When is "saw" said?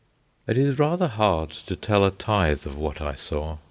3.13-3.59